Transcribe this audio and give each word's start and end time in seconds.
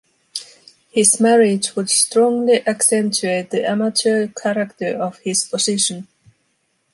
His 0.91 1.19
marriage 1.19 1.75
would 1.75 1.91
strongly 1.91 2.65
accentuate 2.67 3.51
the 3.51 3.69
amateur 3.69 4.25
character 4.29 4.99
of 4.99 5.19
his 5.19 5.43
position. 5.45 6.07